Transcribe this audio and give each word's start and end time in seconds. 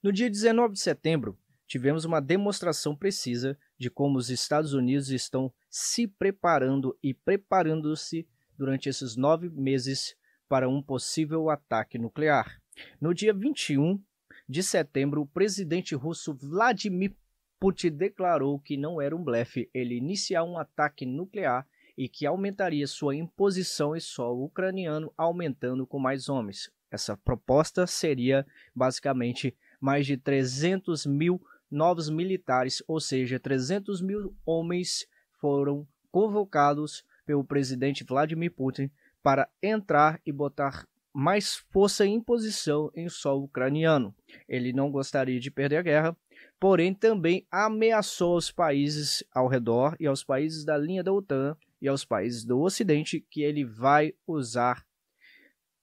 No 0.00 0.12
dia 0.12 0.30
19 0.30 0.74
de 0.74 0.80
setembro, 0.80 1.36
tivemos 1.66 2.04
uma 2.04 2.20
demonstração 2.20 2.94
precisa 2.94 3.58
de 3.76 3.90
como 3.90 4.16
os 4.16 4.30
Estados 4.30 4.72
Unidos 4.72 5.10
estão 5.10 5.52
se 5.68 6.06
preparando 6.06 6.96
e 7.02 7.12
preparando-se 7.12 8.24
durante 8.56 8.88
esses 8.88 9.16
nove 9.16 9.48
meses 9.50 10.14
para 10.48 10.68
um 10.68 10.80
possível 10.80 11.50
ataque 11.50 11.98
nuclear. 11.98 12.62
No 13.00 13.12
dia 13.12 13.34
21 13.34 14.00
de 14.48 14.62
setembro, 14.62 15.22
o 15.22 15.26
presidente 15.26 15.96
russo 15.96 16.32
Vladimir 16.32 17.16
Putin 17.58 17.90
declarou 17.90 18.60
que 18.60 18.76
não 18.76 19.02
era 19.02 19.16
um 19.16 19.24
blefe 19.24 19.68
ele 19.74 19.96
iniciar 19.96 20.44
um 20.44 20.56
ataque 20.56 21.04
nuclear 21.04 21.66
e 21.96 22.08
que 22.08 22.24
aumentaria 22.24 22.86
sua 22.86 23.16
imposição 23.16 23.96
em 23.96 24.00
solo 24.00 24.44
ucraniano, 24.44 25.12
aumentando 25.16 25.84
com 25.84 25.98
mais 25.98 26.28
homens. 26.28 26.70
Essa 26.88 27.16
proposta 27.16 27.84
seria 27.84 28.46
basicamente 28.72 29.56
mais 29.80 30.06
de 30.06 30.16
300 30.16 31.06
mil 31.06 31.40
novos 31.70 32.08
militares, 32.08 32.82
ou 32.86 33.00
seja, 33.00 33.38
300 33.38 34.00
mil 34.00 34.34
homens 34.44 35.06
foram 35.40 35.86
convocados 36.10 37.04
pelo 37.26 37.44
presidente 37.44 38.04
Vladimir 38.04 38.52
Putin 38.52 38.90
para 39.22 39.48
entrar 39.62 40.20
e 40.24 40.32
botar 40.32 40.86
mais 41.12 41.56
força 41.70 42.06
e 42.06 42.10
imposição 42.10 42.90
em 42.94 43.08
solo 43.08 43.44
ucraniano. 43.44 44.14
Ele 44.48 44.72
não 44.72 44.90
gostaria 44.90 45.40
de 45.40 45.50
perder 45.50 45.76
a 45.76 45.82
guerra, 45.82 46.16
porém 46.60 46.94
também 46.94 47.46
ameaçou 47.50 48.34
aos 48.34 48.50
países 48.50 49.24
ao 49.34 49.48
redor 49.48 49.96
e 49.98 50.06
aos 50.06 50.22
países 50.22 50.64
da 50.64 50.78
linha 50.78 51.02
da 51.02 51.12
OTAN 51.12 51.56
e 51.80 51.88
aos 51.88 52.04
países 52.04 52.44
do 52.44 52.60
Ocidente 52.60 53.24
que 53.30 53.42
ele 53.42 53.64
vai 53.64 54.14
usar 54.26 54.86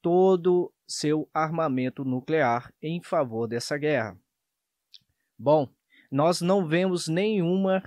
todo 0.06 0.72
seu 0.88 1.28
armamento 1.34 2.06
nuclear 2.06 2.72
em 2.80 3.02
favor 3.02 3.48
dessa 3.48 3.76
guerra. 3.76 4.16
Bom, 5.36 5.68
nós 6.12 6.42
não 6.42 6.68
vemos 6.68 7.08
nenhuma 7.08 7.82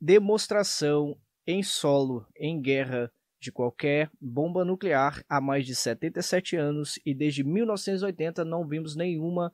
demonstração 0.00 1.20
em 1.46 1.62
solo 1.62 2.26
em 2.34 2.58
guerra 2.58 3.12
de 3.38 3.52
qualquer 3.52 4.10
bomba 4.18 4.64
nuclear 4.64 5.22
há 5.28 5.38
mais 5.38 5.66
de 5.66 5.74
77 5.74 6.56
anos 6.56 6.98
e 7.04 7.12
desde 7.12 7.44
1980 7.44 8.42
não 8.42 8.66
vimos 8.66 8.96
nenhuma 8.96 9.52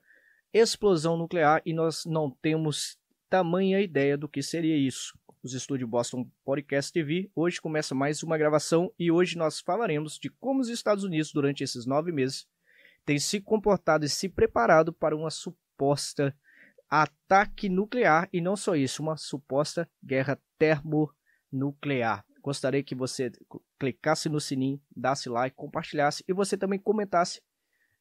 explosão 0.53 1.17
nuclear 1.17 1.61
e 1.67 1.73
nós 1.73 2.05
não 2.05 2.31
temos 2.31 2.97
tamanha 3.29 3.81
ideia 3.81 4.17
do 4.17 4.29
que 4.29 4.45
seria 4.45 4.77
isso. 4.77 5.19
Os 5.45 5.55
estúdios 5.55 5.91
Boston 5.91 6.31
Podcast 6.45 6.93
TV 6.93 7.29
hoje 7.35 7.61
começa 7.61 7.97
mais 7.97 8.23
uma 8.23 8.39
gravação 8.39 8.95
e 8.97 9.11
hoje 9.11 9.37
nós 9.37 9.59
falaremos 9.59 10.17
de 10.17 10.31
como 10.31 10.61
os 10.61 10.69
Estados 10.69 11.03
Unidos 11.03 11.33
durante 11.33 11.65
esses 11.65 11.85
nove 11.85 12.13
meses 12.13 12.47
têm 13.05 13.19
se 13.19 13.41
comportado 13.41 14.05
e 14.05 14.09
se 14.09 14.29
preparado 14.29 14.93
para 14.93 15.17
uma 15.17 15.31
suposta 15.31 16.33
ataque 16.89 17.69
nuclear 17.69 18.29
e 18.33 18.41
não 18.41 18.55
só 18.55 18.77
isso, 18.77 19.03
uma 19.03 19.17
suposta 19.17 19.91
guerra 20.01 20.41
termonuclear. 20.57 22.25
Gostaria 22.41 22.85
que 22.85 22.95
você 22.95 23.33
clicasse 23.81 24.29
no 24.29 24.41
sininho, 24.41 24.81
desse 24.95 25.29
like, 25.29 25.57
compartilhasse 25.57 26.23
e 26.29 26.33
você 26.33 26.57
também 26.57 26.79
comentasse 26.79 27.43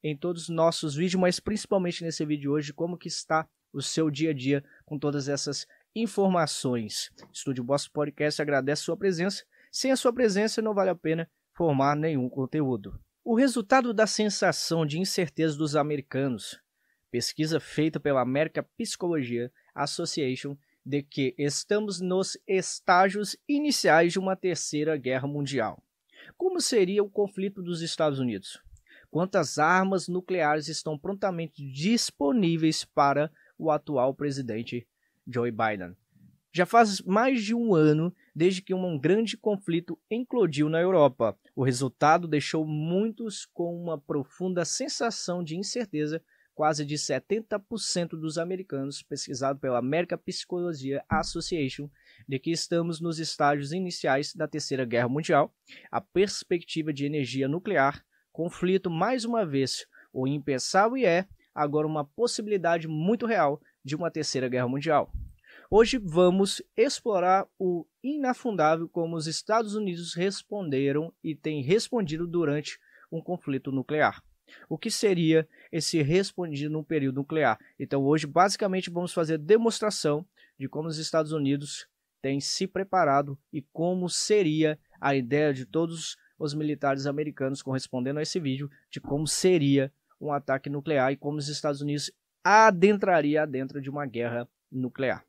em 0.03 0.16
todos 0.16 0.44
os 0.44 0.50
nossos 0.50 0.94
vídeos, 0.94 1.19
mas 1.19 1.39
principalmente 1.39 2.03
nesse 2.03 2.23
vídeo 2.23 2.52
hoje, 2.52 2.72
como 2.72 3.00
que 3.00 3.08
está 3.08 3.50
o 3.73 3.81
seu 3.81 4.12
dia 4.12 4.30
a 4.30 4.34
dia 4.34 4.64
com 4.86 5.00
todas 5.00 5.28
essas 5.28 5.66
informações. 5.95 7.11
Estúdio 7.31 7.64
Boss 7.64 7.88
Podcast 7.88 8.42
agradece 8.42 8.84
sua 8.84 8.97
presença. 8.97 9.44
Sem 9.72 9.92
a 9.92 9.95
sua 9.95 10.14
presença 10.14 10.61
não 10.61 10.73
vale 10.73 10.89
a 10.89 10.95
pena 10.95 11.30
formar 11.53 11.95
nenhum 11.95 12.30
conteúdo. 12.30 13.00
O 13.23 13.36
resultado 13.36 13.94
da 13.94 14.08
sensação 14.08 14.86
de 14.86 15.00
incerteza 15.00 15.58
dos 15.58 15.75
americanos, 15.75 16.59
pesquisa 17.12 17.59
feita 17.59 18.00
pela 18.00 18.22
American 18.22 18.64
Psychology 18.78 19.52
Association 19.75 20.58
de 20.84 21.03
que 21.03 21.36
estamos 21.38 22.02
nos 22.02 22.38
estágios 22.47 23.38
iniciais 23.47 24.14
de 24.14 24.19
uma 24.19 24.36
terceira 24.36 24.97
guerra 24.97 25.28
mundial. 25.28 25.84
Como 26.38 26.59
seria 26.59 27.03
o 27.03 27.09
conflito 27.09 27.62
dos 27.62 27.81
Estados 27.81 28.18
Unidos? 28.18 28.59
Quantas 29.12 29.59
armas 29.59 30.07
nucleares 30.07 30.68
estão 30.68 30.97
prontamente 30.97 31.63
disponíveis 31.72 32.85
para 32.85 33.31
o 33.57 33.69
atual 33.69 34.13
presidente 34.16 34.88
Joe 35.27 35.51
Biden? 35.51 35.95
Já 36.53 36.65
faz 36.65 37.01
mais 37.01 37.43
de 37.43 37.55
um 37.55 37.73
ano 37.73 38.13
desde 38.35 38.61
que 38.61 38.73
um 38.73 38.99
grande 38.99 39.37
conflito 39.37 39.97
eclodiu 40.09 40.67
na 40.67 40.81
Europa. 40.81 41.37
O 41.55 41.63
resultado 41.63 42.27
deixou 42.27 42.65
muitos 42.65 43.45
com 43.45 43.73
uma 43.81 43.97
profunda 43.97 44.65
sensação 44.65 45.41
de 45.41 45.57
incerteza 45.57 46.21
quase 46.53 46.85
de 46.85 46.95
70% 46.95 48.09
dos 48.09 48.37
americanos, 48.37 49.01
pesquisado 49.01 49.59
pela 49.59 49.79
American 49.79 50.17
Psychology 50.19 50.99
Association, 51.09 51.89
de 52.27 52.38
que 52.38 52.51
estamos 52.51 52.99
nos 52.99 53.19
estágios 53.19 53.71
iniciais 53.71 54.35
da 54.35 54.47
Terceira 54.47 54.85
Guerra 54.85 55.09
Mundial, 55.09 55.53
a 55.89 56.01
perspectiva 56.01 56.93
de 56.93 57.05
energia 57.05 57.47
nuclear, 57.47 58.05
conflito 58.31 58.89
mais 58.89 59.25
uma 59.25 59.45
vez, 59.45 59.88
o 60.13 60.27
impensável 60.27 60.97
e 60.97 61.05
é 61.05 61.25
agora 61.55 61.88
uma 61.88 62.05
possibilidade 62.05 62.88
muito 62.88 63.25
real 63.25 63.61
de 63.84 63.96
uma 63.96 64.12
Terceira 64.12 64.47
Guerra 64.47 64.68
Mundial. 64.68 65.12
Hoje 65.69 65.97
vamos 65.97 66.62
explorar 66.75 67.47
o 67.58 67.86
inafundável 68.03 68.90
como 68.90 69.16
os 69.16 69.28
Estados 69.28 69.75
Unidos 69.75 70.14
responderam 70.14 71.14
e 71.24 71.36
têm 71.36 71.64
respondido 71.64 72.28
durante 72.28 72.80
um 73.12 73.22
conflito 73.22 73.72
nuclear 73.72 74.22
o 74.68 74.78
que 74.78 74.92
seria 74.92 75.47
esse 75.72 76.02
respondido 76.02 76.72
no 76.72 76.84
período 76.84 77.18
nuclear. 77.18 77.59
Então, 77.80 78.03
hoje, 78.03 78.28
basicamente, 78.28 78.90
vamos 78.90 79.14
fazer 79.14 79.38
demonstração 79.38 80.25
de 80.58 80.68
como 80.68 80.88
os 80.88 80.98
Estados 80.98 81.31
Unidos 81.31 81.88
têm 82.22 82.40
se 82.40 82.68
preparado 82.68 83.38
e 83.52 83.62
como 83.74 84.09
seria 84.09 84.78
a 85.00 85.16
ideia 85.16 85.53
de 85.53 85.66
todos 85.66 86.18
os 86.38 86.53
militares 86.53 87.06
americanos 87.06 87.62
correspondendo 87.62 88.19
a 88.19 88.22
esse 88.22 88.40
vídeo 88.40 88.69
de 88.90 89.00
como 89.00 89.28
seria 89.28 89.92
um 90.19 90.31
ataque 90.31 90.69
nuclear 90.69 91.12
e 91.12 91.18
como 91.18 91.38
os 91.38 91.48
Estados 91.48 91.81
Unidos 91.81 92.12
adentraria 92.44 93.46
dentro 93.46 93.81
de 93.81 93.90
uma 93.90 94.06
guerra 94.06 94.47
nuclear. 94.72 95.25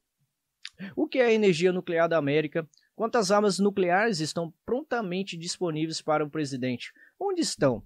O 0.97 1.06
que 1.06 1.19
é 1.19 1.27
a 1.27 1.33
energia 1.33 1.73
nuclear 1.73 2.09
da 2.09 2.17
América? 2.17 2.69
Quantas 2.95 3.31
armas 3.31 3.59
nucleares 3.59 4.21
estão 4.21 4.53
prontamente 4.65 5.37
disponíveis 5.37 6.01
para 6.01 6.25
o 6.25 6.31
presidente? 6.31 6.93
Onde 7.19 7.41
estão? 7.41 7.83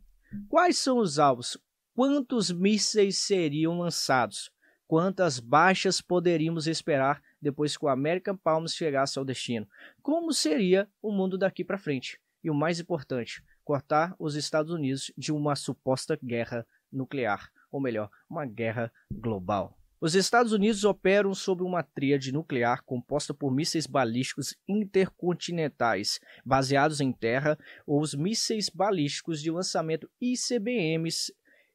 Quais 0.49 0.79
são 0.79 0.99
os 0.99 1.19
alvos? 1.19 1.59
Quantos 1.95 2.51
mísseis 2.51 3.19
seriam 3.19 3.79
lançados? 3.79 4.51
Quantas 4.87 5.41
baixas 5.41 6.01
poderíamos 6.01 6.67
esperar 6.67 7.23
depois 7.41 7.77
que 7.77 7.85
o 7.85 7.89
American 7.89 8.37
Palms 8.37 8.75
chegasse 8.75 9.19
ao 9.19 9.25
destino? 9.25 9.69
Como 10.03 10.33
seria 10.33 10.89
o 11.03 11.11
mundo 11.11 11.37
daqui 11.37 11.65
para 11.65 11.79
frente? 11.79 12.21
E 12.43 12.51
o 12.51 12.55
mais 12.55 12.79
importante, 12.79 13.43
cortar 13.65 14.15
os 14.19 14.37
Estados 14.37 14.71
Unidos 14.71 15.13
de 15.17 15.33
uma 15.33 15.57
suposta 15.57 16.17
guerra 16.23 16.65
nuclear, 16.93 17.51
ou 17.77 17.81
melhor, 17.83 18.11
uma 18.29 18.47
guerra 18.47 18.91
global. 19.13 19.77
Os 20.01 20.15
Estados 20.15 20.53
Unidos 20.53 20.85
operam 20.85 21.35
sob 21.35 21.63
uma 21.63 21.83
tríade 21.83 22.33
nuclear 22.33 22.83
composta 22.85 23.33
por 23.33 23.51
mísseis 23.51 23.87
balísticos 23.87 24.55
intercontinentais 24.69 26.21
baseados 26.45 27.01
em 27.01 27.13
terra 27.13 27.59
ou 27.87 28.01
os 28.01 28.15
mísseis 28.15 28.69
balísticos 28.69 29.41
de 29.41 29.51
lançamento 29.51 30.09
ICBMs, 30.21 31.33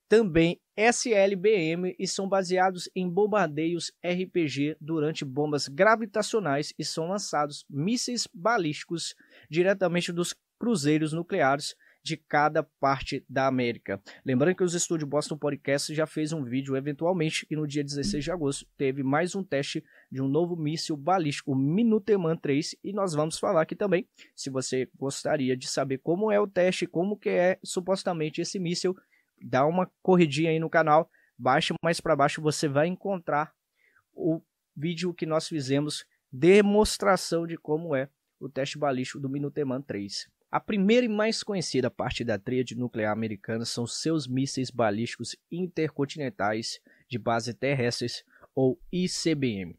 também 0.07 0.59
SLBM, 0.75 1.95
e 1.97 2.07
são 2.07 2.27
baseados 2.27 2.89
em 2.95 3.09
bombardeios 3.09 3.91
RPG 4.03 4.77
durante 4.79 5.23
bombas 5.23 5.67
gravitacionais 5.67 6.73
e 6.77 6.83
são 6.83 7.09
lançados 7.09 7.65
mísseis 7.69 8.27
balísticos 8.33 9.15
diretamente 9.49 10.11
dos 10.11 10.35
cruzeiros 10.59 11.11
nucleares 11.11 11.75
de 12.03 12.17
cada 12.17 12.63
parte 12.63 13.23
da 13.29 13.47
América. 13.47 14.01
Lembrando 14.25 14.55
que 14.55 14.63
os 14.63 14.73
estúdios 14.73 15.09
Boston 15.09 15.37
Podcast 15.37 15.93
já 15.93 16.07
fez 16.07 16.33
um 16.33 16.43
vídeo 16.43 16.75
eventualmente 16.75 17.45
e 17.49 17.55
no 17.55 17.67
dia 17.67 17.83
16 17.83 18.23
de 18.23 18.31
agosto 18.31 18.65
teve 18.77 19.03
mais 19.03 19.35
um 19.35 19.43
teste 19.43 19.83
de 20.11 20.21
um 20.21 20.27
novo 20.27 20.55
míssil 20.55 20.97
balístico, 20.97 21.51
o 21.51 21.55
Minuteman 21.55 22.35
3, 22.35 22.75
e 22.83 22.91
nós 22.91 23.13
vamos 23.13 23.37
falar 23.37 23.61
aqui 23.61 23.75
também. 23.75 24.07
Se 24.35 24.49
você 24.49 24.89
gostaria 24.97 25.55
de 25.55 25.67
saber 25.67 25.99
como 25.99 26.31
é 26.31 26.39
o 26.39 26.47
teste, 26.47 26.87
como 26.87 27.17
que 27.17 27.29
é 27.29 27.59
supostamente 27.63 28.41
esse 28.41 28.59
míssil, 28.59 28.95
dá 29.41 29.65
uma 29.65 29.89
corridinha 30.01 30.49
aí 30.49 30.59
no 30.59 30.69
canal, 30.69 31.09
baixe 31.37 31.73
mais 31.83 32.01
para 32.01 32.15
baixo, 32.15 32.41
você 32.41 32.67
vai 32.67 32.87
encontrar 32.87 33.53
o 34.13 34.41
vídeo 34.75 35.13
que 35.13 35.25
nós 35.25 35.47
fizemos 35.47 36.05
demonstração 36.31 37.45
de 37.45 37.57
como 37.57 37.95
é 37.95 38.09
o 38.39 38.49
teste 38.49 38.77
balístico 38.77 39.19
do 39.19 39.29
Minuteman 39.29 39.81
3. 39.81 40.29
A 40.51 40.59
primeira 40.59 41.05
e 41.05 41.09
mais 41.09 41.43
conhecida 41.43 41.89
parte 41.89 42.25
da 42.25 42.37
tríade 42.37 42.75
nuclear 42.75 43.13
americana 43.13 43.63
são 43.63 43.87
seus 43.87 44.27
mísseis 44.27 44.69
balísticos 44.69 45.33
intercontinentais 45.49 46.81
de 47.07 47.17
base 47.17 47.53
terrestres, 47.53 48.25
ou 48.53 48.77
ICBM. 48.91 49.77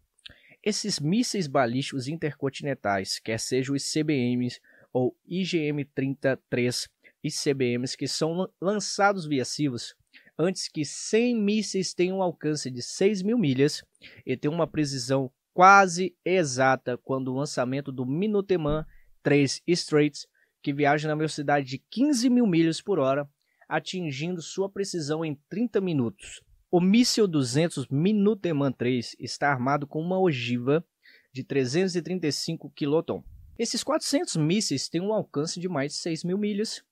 Esses 0.63 0.99
mísseis 0.99 1.47
balísticos 1.47 2.09
intercontinentais, 2.09 3.19
quer 3.19 3.39
sejam 3.39 3.75
os 3.75 3.95
ICBMs 3.95 4.61
ou 4.93 5.15
IGM-33 5.29 6.89
ICBMs, 7.23 7.95
que 7.95 8.09
são 8.09 8.51
lançados 8.59 9.27
via 9.27 9.45
SIVOS, 9.45 9.95
antes 10.39 10.69
que 10.69 10.87
100 10.87 11.37
mísseis 11.37 11.93
tenham 11.93 12.19
um 12.19 12.23
alcance 12.23 12.71
de 12.71 12.81
6 12.81 13.23
mil 13.23 13.37
milhas 13.37 13.85
e 14.25 14.37
tenham 14.39 14.55
uma 14.55 14.67
precisão 14.67 15.31
quase 15.53 16.17
exata 16.25 16.97
quando 16.97 17.29
o 17.29 17.37
lançamento 17.37 17.93
do 17.93 18.07
Minuteman 18.07 18.87
3 19.23 19.63
Straits, 19.67 20.27
que 20.63 20.73
viaja 20.73 21.09
na 21.09 21.15
velocidade 21.15 21.67
de 21.67 21.79
15 21.91 22.31
mil 22.31 22.47
milhas 22.47 22.81
por 22.81 22.99
hora, 22.99 23.29
atingindo 23.69 24.41
sua 24.41 24.71
precisão 24.71 25.25
em 25.25 25.39
30 25.49 25.81
minutos. 25.81 26.41
O 26.71 26.81
míssil 26.81 27.27
200 27.27 27.89
Minuteman 27.89 28.73
3 28.73 29.17
está 29.19 29.51
armado 29.51 29.87
com 29.87 30.01
uma 30.01 30.19
ogiva 30.19 30.85
de 31.33 31.45
335 31.45 32.71
quiloton. 32.71 33.23
Esses 33.59 33.83
400 33.83 34.37
mísseis 34.37 34.89
têm 34.89 35.01
um 35.01 35.13
alcance 35.13 35.61
de 35.61 35.69
mais 35.69 35.93
de 35.93 35.99
6 35.99 36.25
mil 36.25 36.39
milhas 36.39 36.83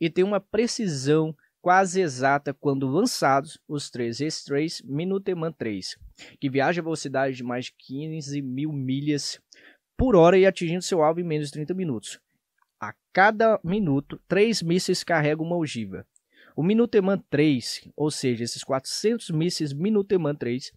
e 0.00 0.10
têm 0.10 0.24
uma 0.24 0.40
precisão 0.40 1.34
quase 1.60 2.00
exata 2.00 2.54
quando 2.54 2.86
lançados 2.88 3.58
os 3.68 3.90
três 3.90 4.20
S-3 4.20 4.82
Minuteman 4.84 5.52
3, 5.52 5.96
que 6.40 6.50
viaja 6.50 6.80
a 6.80 6.84
velocidade 6.84 7.36
de 7.36 7.42
mais 7.42 7.66
de 7.66 7.74
15 7.78 8.42
mil 8.42 8.72
milhas 8.72 9.40
por 9.96 10.16
hora 10.16 10.38
e 10.38 10.46
atingindo 10.46 10.82
seu 10.82 11.02
alvo 11.02 11.20
em 11.20 11.24
menos 11.24 11.48
de 11.48 11.52
30 11.52 11.74
minutos. 11.74 12.18
A 12.80 12.94
cada 13.12 13.60
minuto, 13.62 14.18
três 14.26 14.62
mísseis 14.62 15.04
carregam 15.04 15.44
uma 15.44 15.56
ogiva. 15.56 16.06
O 16.56 16.62
Minuteman 16.62 17.22
3, 17.28 17.88
ou 17.94 18.10
seja, 18.10 18.42
esses 18.42 18.64
400 18.64 19.30
mísseis 19.30 19.72
Minuteman 19.72 20.34
3, 20.34 20.72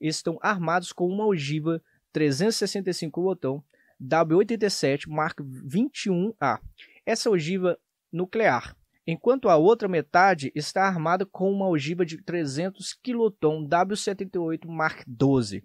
estão 0.00 0.38
armados 0.40 0.92
com 0.92 1.06
uma 1.06 1.26
ogiva 1.26 1.82
365 2.12 3.20
botão 3.20 3.62
W87 4.02 5.08
Mark 5.08 5.40
21A. 5.40 6.58
Essa 7.04 7.30
ogiva 7.30 7.78
nuclear 8.10 8.74
enquanto 9.06 9.48
a 9.48 9.56
outra 9.56 9.88
metade 9.88 10.52
está 10.54 10.84
armada 10.86 11.26
com 11.26 11.50
uma 11.50 11.68
ogiva 11.68 12.04
de 12.04 12.22
300 12.22 12.94
quiloton 12.94 13.66
W78 13.68 14.66
Mark 14.66 15.02
12. 15.06 15.64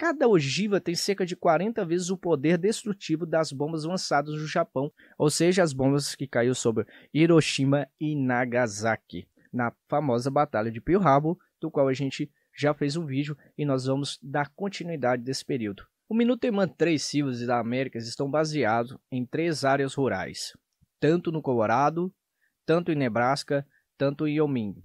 Cada 0.00 0.26
ogiva 0.26 0.80
tem 0.80 0.94
cerca 0.94 1.26
de 1.26 1.36
40 1.36 1.84
vezes 1.84 2.08
o 2.08 2.16
poder 2.16 2.56
destrutivo 2.56 3.26
das 3.26 3.52
bombas 3.52 3.84
lançadas 3.84 4.32
no 4.32 4.46
Japão, 4.46 4.90
ou 5.18 5.28
seja, 5.28 5.62
as 5.62 5.74
bombas 5.74 6.14
que 6.14 6.26
caiu 6.26 6.54
sobre 6.54 6.86
Hiroshima 7.12 7.86
e 8.00 8.16
Nagasaki, 8.16 9.28
na 9.52 9.70
famosa 9.90 10.30
Batalha 10.30 10.70
de 10.70 10.80
Pearl 10.80 11.06
Harbor, 11.06 11.36
do 11.60 11.70
qual 11.70 11.86
a 11.86 11.92
gente 11.92 12.32
já 12.56 12.72
fez 12.72 12.96
um 12.96 13.04
vídeo 13.04 13.36
e 13.58 13.66
nós 13.66 13.84
vamos 13.84 14.18
dar 14.22 14.48
continuidade 14.56 15.22
desse 15.22 15.44
período. 15.44 15.86
O 16.08 16.14
Minuteman 16.14 16.66
3 16.66 17.02
Silvas 17.02 17.46
da 17.46 17.58
Américas 17.58 18.08
estão 18.08 18.30
baseados 18.30 18.96
em 19.12 19.26
três 19.26 19.66
áreas 19.66 19.92
rurais, 19.92 20.56
tanto 20.98 21.30
no 21.30 21.42
Colorado, 21.42 22.10
tanto 22.64 22.90
em 22.90 22.96
Nebraska, 22.96 23.66
tanto 23.98 24.26
em 24.26 24.40
Wyoming. 24.40 24.82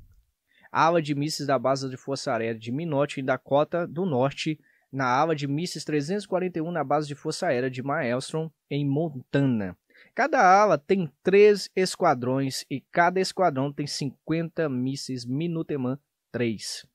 A 0.70 0.88
ala 0.88 1.02
de 1.02 1.16
mísseis 1.16 1.48
da 1.48 1.58
base 1.58 1.90
de 1.90 1.96
Força 1.96 2.34
Aérea 2.34 2.60
de 2.60 2.70
Minot, 2.70 3.18
em 3.18 3.24
Dakota 3.24 3.88
do 3.88 4.06
Norte, 4.06 4.60
na 4.92 5.06
ala 5.06 5.36
de 5.36 5.48
mísseis 5.48 5.84
341 5.84 6.72
na 6.72 6.84
base 6.84 7.08
de 7.08 7.16
Força 7.16 7.48
Aérea 7.48 7.70
de 7.70 7.84
Maelstrom, 7.84 8.50
em 8.70 8.88
Montana. 8.88 9.78
Cada 10.14 10.40
ala 10.40 10.78
tem 10.78 11.12
três 11.22 11.70
esquadrões 11.76 12.66
e 12.70 12.80
cada 12.80 13.20
esquadrão 13.20 13.72
tem 13.72 13.86
50 13.86 14.70
mísseis 14.70 15.26
Minuteman 15.26 16.00
3. 16.32 16.86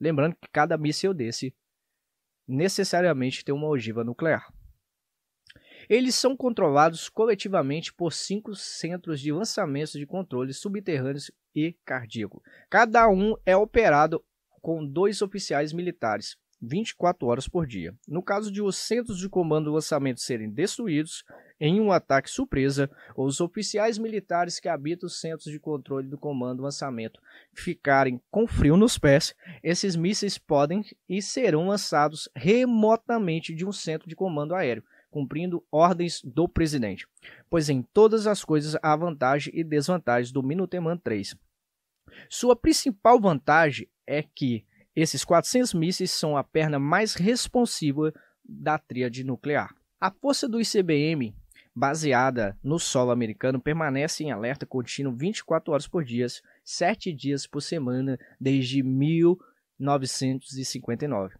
Lembrando 0.00 0.36
que 0.36 0.48
cada 0.52 0.78
míssil 0.78 1.12
desse 1.12 1.54
necessariamente 2.46 3.44
tem 3.44 3.54
uma 3.54 3.68
ogiva 3.68 4.04
nuclear. 4.04 4.46
Eles 5.88 6.14
são 6.14 6.36
controlados 6.36 7.08
coletivamente 7.08 7.92
por 7.92 8.12
cinco 8.12 8.54
centros 8.54 9.20
de 9.20 9.32
lançamentos 9.32 9.92
de 9.92 10.06
controle 10.06 10.52
subterrâneos 10.52 11.30
e 11.54 11.72
cardíaco. 11.84 12.42
Cada 12.68 13.08
um 13.08 13.34
é 13.44 13.56
operado 13.56 14.22
com 14.60 14.84
dois 14.84 15.22
oficiais 15.22 15.72
militares, 15.72 16.36
24 16.60 17.26
horas 17.26 17.48
por 17.48 17.66
dia. 17.66 17.94
No 18.06 18.22
caso 18.22 18.50
de 18.50 18.60
os 18.60 18.76
centros 18.76 19.18
de 19.18 19.28
comando 19.28 19.70
e 19.70 19.72
lançamento 19.72 20.20
serem 20.20 20.50
destruídos 20.50 21.24
em 21.60 21.80
um 21.80 21.90
ataque 21.90 22.30
surpresa, 22.30 22.90
os 23.16 23.40
oficiais 23.40 23.98
militares 23.98 24.60
que 24.60 24.68
habitam 24.68 25.06
os 25.06 25.20
centros 25.20 25.50
de 25.50 25.58
controle 25.58 26.08
do 26.08 26.18
comando 26.18 26.62
e 26.62 26.64
lançamento 26.64 27.20
ficarem 27.52 28.20
com 28.30 28.46
frio 28.46 28.76
nos 28.76 28.98
pés, 28.98 29.34
esses 29.62 29.96
mísseis 29.96 30.38
podem 30.38 30.84
e 31.08 31.20
serão 31.20 31.68
lançados 31.68 32.28
remotamente 32.34 33.54
de 33.54 33.66
um 33.66 33.72
centro 33.72 34.08
de 34.08 34.16
comando 34.16 34.54
aéreo 34.54 34.84
cumprindo 35.10 35.64
ordens 35.70 36.20
do 36.22 36.48
presidente, 36.48 37.06
pois 37.48 37.68
em 37.68 37.82
todas 37.82 38.26
as 38.26 38.44
coisas 38.44 38.76
há 38.82 38.94
vantagem 38.94 39.52
e 39.56 39.64
desvantagem 39.64 40.32
do 40.32 40.42
Minuteman 40.42 40.98
3. 40.98 41.34
Sua 42.28 42.56
principal 42.56 43.20
vantagem 43.20 43.88
é 44.06 44.22
que 44.22 44.64
esses 45.00 45.24
400 45.24 45.72
mísseis 45.74 46.10
são 46.10 46.36
a 46.36 46.42
perna 46.42 46.76
mais 46.78 47.14
responsiva 47.14 48.12
da 48.44 48.76
tríade 48.78 49.22
nuclear. 49.22 49.72
A 50.00 50.10
força 50.10 50.48
do 50.48 50.60
ICBM, 50.60 51.36
baseada 51.74 52.58
no 52.62 52.78
solo 52.80 53.10
americano, 53.12 53.60
permanece 53.60 54.24
em 54.24 54.32
alerta 54.32 54.66
contínuo 54.66 55.14
24 55.14 55.72
horas 55.72 55.86
por 55.86 56.04
dia, 56.04 56.26
7 56.64 57.12
dias 57.12 57.46
por 57.46 57.60
semana, 57.60 58.18
desde 58.40 58.82
1959. 58.82 61.36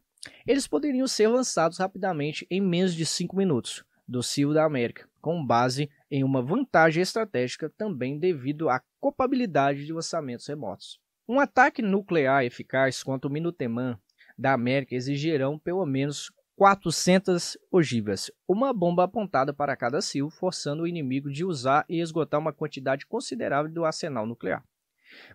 Eles 0.46 0.69
poderiam 0.69 1.08
ser 1.08 1.26
lançados 1.26 1.78
rapidamente 1.78 2.46
em 2.49 2.61
menos 2.61 2.94
de 2.94 3.04
5 3.04 3.37
minutos 3.37 3.84
do 4.06 4.22
Cio 4.22 4.54
da 4.54 4.64
América, 4.64 5.08
com 5.20 5.44
base 5.44 5.90
em 6.08 6.22
uma 6.22 6.40
vantagem 6.40 7.02
estratégica 7.02 7.69
também 7.76 8.20
devido 8.20 8.69
à 8.69 8.81
copabilidade 9.00 9.84
de 9.84 9.93
lançamentos 9.93 10.46
remotos. 10.46 11.00
Um 11.30 11.38
ataque 11.38 11.82
nuclear 11.82 12.42
eficaz 12.42 13.02
contra 13.02 13.28
o 13.28 13.30
Minuteman 13.30 13.98
da 14.38 14.54
América 14.54 14.94
exigirão 14.94 15.58
pelo 15.58 15.84
menos 15.84 16.32
400 16.56 17.58
ogivas, 17.70 18.30
uma 18.48 18.72
bomba 18.72 19.04
apontada 19.04 19.52
para 19.52 19.76
cada 19.76 20.00
cio, 20.00 20.30
forçando 20.30 20.84
o 20.84 20.86
inimigo 20.86 21.30
de 21.30 21.44
usar 21.44 21.84
e 21.86 22.00
esgotar 22.00 22.40
uma 22.40 22.50
quantidade 22.50 23.04
considerável 23.04 23.70
do 23.70 23.84
arsenal 23.84 24.25
nuclear. 24.25 24.64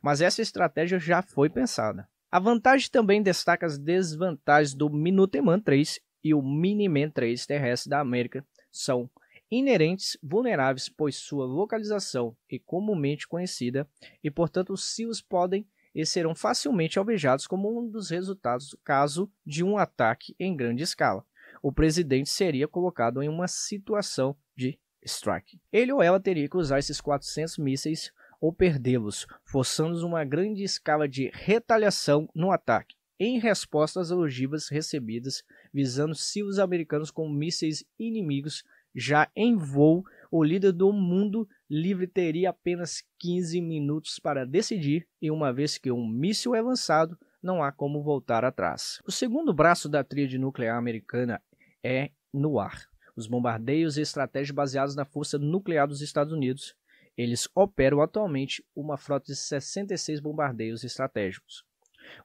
Mas 0.01 0.19
essa 0.19 0.41
estratégia 0.41 0.97
já 0.97 1.21
foi 1.21 1.47
pensada. 1.47 2.09
A 2.31 2.39
vantagem 2.39 2.89
também 2.89 3.21
destaca 3.21 3.63
as 3.63 3.77
desvantagens 3.77 4.73
do 4.73 4.89
Minuteman 4.89 5.59
3 5.59 5.99
e 6.23 6.33
o 6.33 6.41
Miniman 6.41 7.11
3 7.11 7.45
terrestre 7.45 7.91
da 7.91 7.99
América 7.99 8.43
são 8.71 9.07
inerentes 9.51 10.17
vulneráveis, 10.23 10.89
pois 10.89 11.17
sua 11.17 11.45
localização 11.45 12.35
é 12.51 12.57
comumente 12.57 13.27
conhecida 13.27 13.87
e, 14.23 14.31
portanto, 14.31 14.73
os 14.73 14.83
SEALs 14.83 15.21
podem 15.21 15.67
e 15.93 16.05
serão 16.05 16.33
facilmente 16.33 16.97
alvejados 16.97 17.47
como 17.47 17.79
um 17.79 17.89
dos 17.89 18.09
resultados 18.09 18.75
caso 18.83 19.31
de 19.45 19.63
um 19.63 19.77
ataque 19.77 20.35
em 20.39 20.55
grande 20.55 20.83
escala. 20.83 21.25
O 21.61 21.71
presidente 21.71 22.29
seria 22.29 22.67
colocado 22.67 23.21
em 23.21 23.29
uma 23.29 23.47
situação 23.47 24.35
de 24.55 24.79
strike. 25.03 25.59
Ele 25.71 25.91
ou 25.91 26.01
ela 26.01 26.19
teria 26.19 26.49
que 26.49 26.57
usar 26.57 26.79
esses 26.79 26.99
400 26.99 27.57
mísseis 27.57 28.11
ou 28.39 28.51
perdê-los, 28.51 29.25
forçando 29.45 30.05
uma 30.05 30.25
grande 30.25 30.63
escala 30.63 31.07
de 31.07 31.31
retaliação 31.33 32.27
no 32.35 32.51
ataque, 32.51 32.95
em 33.17 33.39
resposta 33.39 34.01
às 34.01 34.11
ogivas 34.11 34.67
recebidas, 34.67 35.43
visando 35.73 36.13
se 36.13 36.43
os 36.43 36.59
americanos 36.59 37.09
com 37.09 37.29
mísseis 37.29 37.85
inimigos 37.97 38.63
já 38.93 39.29
em 39.35 39.55
voo, 39.55 40.03
o 40.35 40.43
líder 40.43 40.71
do 40.71 40.91
mundo 40.91 41.47
livre 41.69 42.07
teria 42.07 42.49
apenas 42.49 43.03
15 43.19 43.61
minutos 43.61 44.17
para 44.17 44.47
decidir, 44.47 45.07
e 45.21 45.29
uma 45.29 45.53
vez 45.53 45.77
que 45.77 45.91
um 45.91 46.07
míssil 46.07 46.55
é 46.55 46.61
lançado, 46.61 47.15
não 47.41 47.61
há 47.61 47.71
como 47.71 48.01
voltar 48.01 48.43
atrás. 48.43 48.99
O 49.05 49.11
segundo 49.11 49.53
braço 49.53 49.87
da 49.87 50.03
tríade 50.03 50.39
nuclear 50.39 50.75
americana 50.75 51.39
é 51.83 52.09
no 52.33 52.59
ar. 52.59 52.89
Os 53.15 53.27
bombardeios 53.27 53.95
e 53.95 54.01
estratégias 54.01 54.49
baseados 54.55 54.95
na 54.95 55.05
força 55.05 55.37
nuclear 55.37 55.87
dos 55.87 56.01
Estados 56.01 56.33
Unidos 56.33 56.75
eles 57.15 57.47
operam 57.53 58.01
atualmente 58.01 58.65
uma 58.75 58.97
frota 58.97 59.27
de 59.27 59.35
66 59.35 60.19
bombardeios 60.19 60.83
estratégicos. 60.83 61.63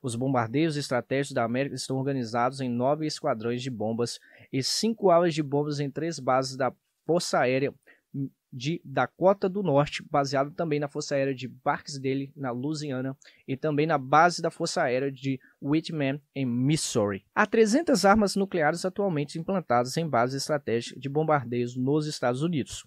Os 0.03 0.17
bombardeios 0.17 0.79
estratégicos 0.79 1.35
da 1.35 1.45
América 1.45 1.75
estão 1.75 1.99
organizados 1.99 2.63
em 2.63 2.71
nove 2.71 3.07
esquadrões 3.07 3.63
de 3.63 3.69
bombas 3.69 4.19
e 4.51 4.63
cinco 4.63 5.11
alas 5.11 5.35
de 5.35 5.43
bombas 5.43 5.79
em 5.79 5.91
três 5.91 6.19
bases 6.19 6.57
da 6.57 6.73
Força 7.09 7.39
Aérea 7.39 7.73
de 8.53 8.81
Dakota 8.85 9.49
do 9.49 9.63
Norte, 9.63 10.03
baseado 10.11 10.51
também 10.51 10.81
na 10.81 10.89
Força 10.89 11.15
Aérea 11.15 11.35
de 11.35 11.47
Barksdale, 11.49 12.33
na 12.37 12.51
Louisiana, 12.51 13.17
e 13.47 13.57
também 13.57 13.87
na 13.87 13.99
base 13.99 14.41
da 14.41 14.51
Força 14.51 14.83
Aérea 14.83 15.13
de 15.13 15.41
Whitman, 15.61 16.21
em 16.35 16.47
Missouri. 16.47 17.25
Há 17.35 17.47
300 17.47 18.05
armas 18.05 18.37
nucleares 18.37 18.85
atualmente 18.85 19.39
implantadas 19.39 19.97
em 19.97 20.09
bases 20.09 20.43
estratégicas 20.43 21.01
de 21.01 21.09
bombardeios 21.09 21.77
nos 21.77 22.07
Estados 22.07 22.43
Unidos. 22.43 22.87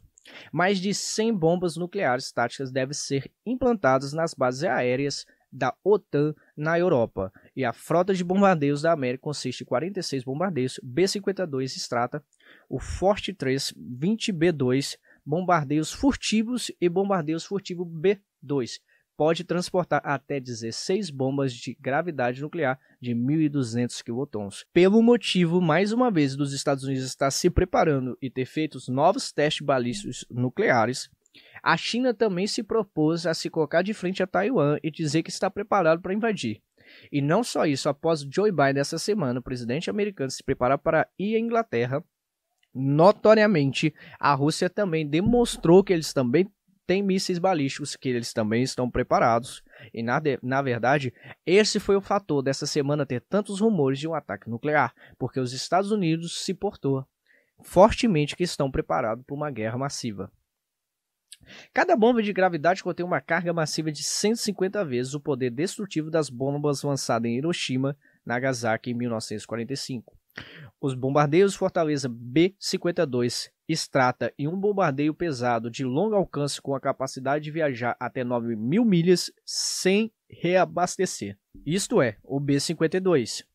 Mais 0.51 0.79
de 0.79 0.93
100 0.93 1.33
bombas 1.33 1.75
nucleares 1.75 2.31
táticas 2.31 2.71
devem 2.71 2.93
ser 2.93 3.31
implantadas 3.45 4.13
nas 4.13 4.33
bases 4.33 4.63
aéreas 4.63 5.25
da 5.51 5.75
OTAN 5.83 6.33
na 6.55 6.79
Europa, 6.79 7.31
e 7.55 7.65
a 7.65 7.73
frota 7.73 8.13
de 8.13 8.23
bombardeios 8.23 8.83
da 8.83 8.93
América 8.93 9.23
consiste 9.23 9.63
em 9.63 9.65
46 9.65 10.23
bombardeios 10.23 10.79
B-52 10.81 11.75
Strata, 11.75 12.23
o 12.69 12.79
Forte 12.79 13.33
3 13.33 13.73
20B2, 13.73 14.97
bombardeios 15.25 15.91
furtivos 15.91 16.71
e 16.79 16.89
bombardeios 16.89 17.45
furtivo 17.45 17.85
B-2, 17.85 18.79
pode 19.15 19.43
transportar 19.43 20.01
até 20.03 20.39
16 20.39 21.11
bombas 21.11 21.53
de 21.53 21.77
gravidade 21.79 22.41
nuclear 22.41 22.79
de 22.99 23.13
1.200 23.13 24.01
quilotons. 24.03 24.65
Pelo 24.73 25.01
motivo, 25.03 25.61
mais 25.61 25.91
uma 25.91 26.09
vez, 26.09 26.35
dos 26.35 26.53
Estados 26.53 26.83
Unidos 26.83 27.05
estar 27.05 27.29
se 27.29 27.49
preparando 27.49 28.17
e 28.21 28.29
ter 28.29 28.45
feito 28.45 28.79
novos 28.89 29.31
testes 29.31 29.63
balísticos 29.63 30.25
nucleares, 30.29 31.09
a 31.61 31.77
China 31.77 32.13
também 32.13 32.47
se 32.47 32.63
propôs 32.63 33.27
a 33.27 33.33
se 33.33 33.49
colocar 33.49 33.83
de 33.83 33.93
frente 33.93 34.23
a 34.23 34.27
Taiwan 34.27 34.77
e 34.81 34.89
dizer 34.89 35.21
que 35.21 35.29
está 35.29 35.49
preparado 35.49 36.01
para 36.01 36.13
invadir. 36.13 36.61
E 37.11 37.21
não 37.21 37.43
só 37.43 37.65
isso, 37.65 37.87
após 37.87 38.21
Joe 38.21 38.51
Biden 38.51 38.79
essa 38.79 38.97
semana, 38.97 39.39
o 39.39 39.43
presidente 39.43 39.89
americano 39.89 40.31
se 40.31 40.43
preparar 40.43 40.77
para 40.77 41.07
ir 41.17 41.35
à 41.35 41.39
Inglaterra, 41.39 42.03
notoriamente 42.73 43.93
a 44.19 44.33
Rússia 44.33 44.69
também 44.69 45.07
demonstrou 45.07 45.83
que 45.83 45.93
eles 45.93 46.13
também 46.13 46.49
têm 46.87 47.01
mísseis 47.01 47.39
balísticos, 47.39 47.95
que 47.95 48.09
eles 48.09 48.33
também 48.33 48.63
estão 48.63 48.89
preparados. 48.89 49.63
E 49.93 50.03
na, 50.03 50.19
de, 50.19 50.37
na 50.41 50.61
verdade, 50.61 51.13
esse 51.45 51.79
foi 51.79 51.95
o 51.95 52.01
fator 52.01 52.41
dessa 52.41 52.65
semana 52.65 53.05
ter 53.05 53.21
tantos 53.21 53.59
rumores 53.59 53.99
de 53.99 54.07
um 54.07 54.13
ataque 54.13 54.49
nuclear, 54.49 54.93
porque 55.17 55.39
os 55.39 55.53
Estados 55.53 55.91
Unidos 55.91 56.43
se 56.43 56.53
portou 56.53 57.05
fortemente 57.63 58.35
que 58.35 58.43
estão 58.43 58.71
preparados 58.71 59.23
para 59.25 59.35
uma 59.35 59.51
guerra 59.51 59.77
massiva. 59.77 60.31
Cada 61.73 61.95
bomba 61.95 62.21
de 62.21 62.33
gravidade 62.33 62.83
contém 62.83 63.05
uma 63.05 63.21
carga 63.21 63.53
massiva 63.53 63.91
de 63.91 64.03
150 64.03 64.83
vezes 64.85 65.13
o 65.13 65.19
poder 65.19 65.49
destrutivo 65.49 66.11
das 66.11 66.29
bombas 66.29 66.83
lançadas 66.83 67.29
em 67.29 67.37
Hiroshima, 67.37 67.97
Nagasaki 68.25 68.91
em 68.91 68.93
1945. 68.93 70.20
Os 70.79 70.93
bombardeios 70.93 71.55
Fortaleza 71.55 72.09
B-52 72.09 73.51
Strata 73.69 74.33
e 74.37 74.47
um 74.47 74.59
bombardeio 74.59 75.13
pesado 75.13 75.69
de 75.69 75.83
longo 75.83 76.15
alcance 76.15 76.61
com 76.61 76.75
a 76.75 76.79
capacidade 76.79 77.43
de 77.43 77.51
viajar 77.51 77.95
até 77.99 78.23
9 78.23 78.55
mil 78.55 78.83
milhas 78.83 79.31
sem 79.45 80.11
reabastecer. 80.29 81.37
Isto 81.65 82.01
é, 82.01 82.17
o 82.23 82.39
B-52, 82.39 83.45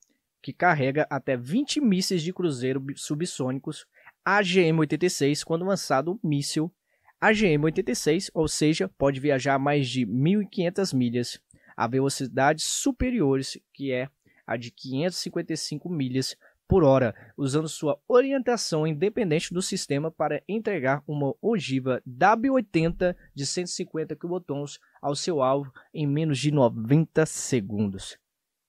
que 0.40 0.52
carrega 0.52 1.06
até 1.11 1.37
20 1.37 1.80
mísseis 1.80 2.23
de 2.23 2.33
cruzeiro 2.33 2.85
subsônicos 2.95 3.87
AGM-86 4.25 5.45
quando 5.45 5.64
lançado 5.64 6.12
o 6.12 6.26
míssil 6.26 6.73
AGM-86, 7.21 8.30
ou 8.35 8.47
seja, 8.47 8.88
pode 8.99 9.21
viajar 9.21 9.59
mais 9.59 9.88
de 9.88 10.06
1.500 10.06 10.95
milhas 10.95 11.40
a 11.76 11.87
velocidades 11.87 12.64
superiores, 12.64 13.59
que 13.73 13.92
é 13.92 14.09
a 14.47 14.56
de 14.56 14.71
555 14.71 15.88
milhas 15.88 16.37
por 16.68 16.82
hora, 16.82 17.14
usando 17.37 17.68
sua 17.68 18.00
orientação 18.08 18.87
independente 18.87 19.54
do 19.54 19.62
sistema 19.62 20.11
para 20.11 20.42
entregar 20.49 21.02
uma 21.06 21.35
ogiva 21.40 22.02
W80 22.06 23.16
de 23.35 23.46
150 23.46 24.16
quilotons 24.16 24.80
ao 25.00 25.14
seu 25.14 25.42
alvo 25.42 25.73
em 25.94 26.06
menos 26.06 26.38
de 26.38 26.50
90 26.50 27.25
segundos. 27.26 28.18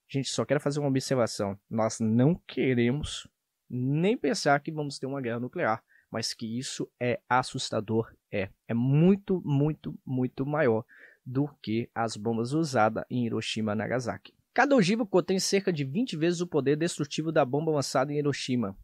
Gente, 0.09 0.29
só 0.29 0.45
quero 0.45 0.59
fazer 0.59 0.79
uma 0.79 0.89
observação. 0.89 1.59
Nós 1.69 1.99
não 1.99 2.35
queremos 2.47 3.27
nem 3.69 4.15
pensar 4.15 4.59
que 4.61 4.71
vamos 4.71 4.97
ter 4.97 5.05
uma 5.05 5.21
guerra 5.21 5.39
nuclear, 5.39 5.83
mas 6.09 6.33
que 6.33 6.57
isso 6.57 6.89
é 6.99 7.19
assustador, 7.27 8.13
é. 8.31 8.49
É 8.67 8.73
muito, 8.73 9.41
muito, 9.43 9.97
muito 10.05 10.45
maior 10.45 10.85
do 11.25 11.49
que 11.61 11.89
as 11.93 12.15
bombas 12.15 12.53
usadas 12.53 13.03
em 13.09 13.25
Hiroshima 13.25 13.73
e 13.73 13.75
Nagasaki. 13.75 14.33
Cada 14.57 14.75
ogiva 14.75 15.05
contém 15.05 15.39
cerca 15.39 15.71
de 15.71 15.83
20 15.83 16.17
vezes 16.17 16.41
o 16.41 16.47
poder 16.47 16.75
destrutivo 16.75 17.31
da 17.31 17.45
bomba 17.45 17.71
lançada 17.71 18.11
em 18.11 18.17
Hiroshima. 18.17 18.75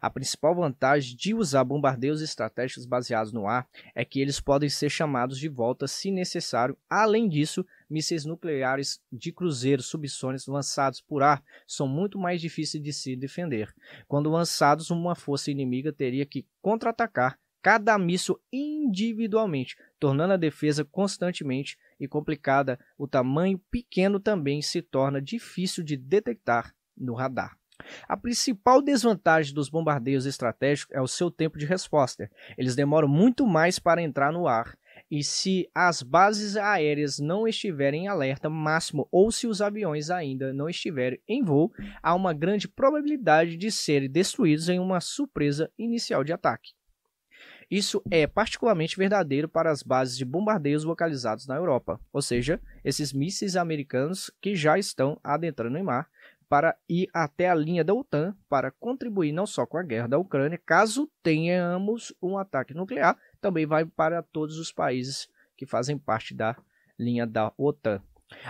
A 0.00 0.10
principal 0.10 0.52
vantagem 0.52 1.16
de 1.16 1.32
usar 1.32 1.62
bombardeios 1.62 2.20
estratégicos 2.20 2.84
baseados 2.84 3.32
no 3.32 3.46
ar 3.46 3.68
é 3.94 4.04
que 4.04 4.20
eles 4.20 4.40
podem 4.40 4.68
ser 4.68 4.90
chamados 4.90 5.38
de 5.38 5.48
volta 5.48 5.86
se 5.86 6.10
necessário. 6.10 6.76
Além 6.90 7.28
disso, 7.28 7.64
mísseis 7.88 8.24
nucleares 8.24 9.00
de 9.12 9.30
cruzeiros 9.30 9.86
subsônicos 9.86 10.48
lançados 10.48 11.00
por 11.00 11.22
ar 11.22 11.40
são 11.68 11.86
muito 11.86 12.18
mais 12.18 12.40
difíceis 12.40 12.82
de 12.82 12.92
se 12.92 13.14
defender. 13.14 13.72
Quando 14.08 14.28
lançados, 14.28 14.90
uma 14.90 15.14
força 15.14 15.52
inimiga 15.52 15.92
teria 15.92 16.26
que 16.26 16.44
contra-atacar 16.60 17.38
cada 17.62 17.96
míssil 17.96 18.40
individualmente, 18.52 19.76
tornando 20.00 20.32
a 20.32 20.36
defesa 20.36 20.84
constantemente 20.84 21.78
e 22.02 22.08
complicada. 22.08 22.78
O 22.98 23.06
tamanho 23.06 23.58
pequeno 23.70 24.18
também 24.18 24.60
se 24.60 24.82
torna 24.82 25.22
difícil 25.22 25.84
de 25.84 25.96
detectar 25.96 26.74
no 26.96 27.14
radar. 27.14 27.56
A 28.08 28.16
principal 28.16 28.82
desvantagem 28.82 29.54
dos 29.54 29.68
bombardeios 29.68 30.26
estratégicos 30.26 30.94
é 30.94 31.00
o 31.00 31.06
seu 31.06 31.30
tempo 31.30 31.58
de 31.58 31.66
resposta. 31.66 32.30
Eles 32.56 32.76
demoram 32.76 33.08
muito 33.08 33.46
mais 33.46 33.78
para 33.78 34.02
entrar 34.02 34.32
no 34.32 34.46
ar. 34.46 34.76
E 35.10 35.22
se 35.22 35.68
as 35.74 36.02
bases 36.02 36.56
aéreas 36.56 37.18
não 37.18 37.46
estiverem 37.46 38.04
em 38.04 38.08
alerta 38.08 38.48
máximo 38.48 39.08
ou 39.10 39.30
se 39.30 39.46
os 39.46 39.60
aviões 39.60 40.10
ainda 40.10 40.52
não 40.52 40.68
estiverem 40.68 41.20
em 41.28 41.42
voo, 41.42 41.72
há 42.02 42.14
uma 42.14 42.32
grande 42.32 42.68
probabilidade 42.68 43.56
de 43.56 43.70
serem 43.70 44.10
destruídos 44.10 44.68
em 44.68 44.78
uma 44.78 45.00
surpresa 45.00 45.70
inicial 45.78 46.24
de 46.24 46.32
ataque. 46.32 46.72
Isso 47.72 48.02
é 48.10 48.26
particularmente 48.26 48.98
verdadeiro 48.98 49.48
para 49.48 49.70
as 49.70 49.82
bases 49.82 50.18
de 50.18 50.26
bombardeios 50.26 50.84
localizados 50.84 51.46
na 51.46 51.56
Europa, 51.56 51.98
ou 52.12 52.20
seja, 52.20 52.60
esses 52.84 53.14
mísseis 53.14 53.56
americanos 53.56 54.30
que 54.42 54.54
já 54.54 54.78
estão 54.78 55.18
adentrando 55.24 55.78
em 55.78 55.82
mar 55.82 56.06
para 56.50 56.76
ir 56.86 57.08
até 57.14 57.48
a 57.48 57.54
linha 57.54 57.82
da 57.82 57.94
OTAN 57.94 58.36
para 58.46 58.70
contribuir 58.70 59.32
não 59.32 59.46
só 59.46 59.64
com 59.64 59.78
a 59.78 59.82
guerra 59.82 60.06
da 60.06 60.18
Ucrânia, 60.18 60.60
caso 60.66 61.10
tenhamos 61.22 62.14
um 62.20 62.36
ataque 62.36 62.74
nuclear, 62.74 63.16
também 63.40 63.64
vai 63.64 63.86
para 63.86 64.22
todos 64.22 64.58
os 64.58 64.70
países 64.70 65.26
que 65.56 65.64
fazem 65.64 65.96
parte 65.96 66.34
da 66.34 66.54
linha 66.98 67.26
da 67.26 67.54
OTAN. 67.56 68.02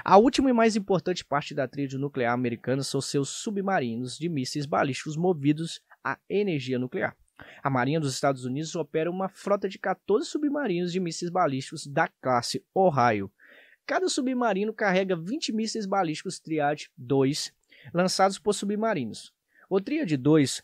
A 0.04 0.16
última 0.16 0.50
e 0.50 0.52
mais 0.52 0.74
importante 0.74 1.24
parte 1.24 1.54
da 1.54 1.68
tríade 1.68 1.96
nuclear 1.96 2.34
americana 2.34 2.82
são 2.82 3.00
seus 3.00 3.28
submarinos 3.28 4.18
de 4.18 4.28
mísseis 4.28 4.66
balísticos 4.66 5.16
movidos 5.16 5.80
a 6.02 6.18
energia 6.28 6.76
nuclear. 6.76 7.16
A 7.62 7.70
Marinha 7.70 8.00
dos 8.00 8.14
Estados 8.14 8.44
Unidos 8.44 8.74
opera 8.74 9.10
uma 9.10 9.28
frota 9.28 9.68
de 9.68 9.78
14 9.78 10.28
submarinos 10.28 10.92
de 10.92 11.00
mísseis 11.00 11.30
balísticos 11.30 11.86
da 11.86 12.08
classe 12.20 12.64
Ohio. 12.74 13.30
Cada 13.86 14.08
submarino 14.08 14.72
carrega 14.72 15.16
20 15.16 15.52
mísseis 15.52 15.86
balísticos 15.86 16.38
Triad 16.38 16.86
2 16.96 17.52
lançados 17.92 18.38
por 18.38 18.54
submarinos. 18.54 19.32
O 19.68 19.80
Triad 19.80 20.16
2 20.16 20.62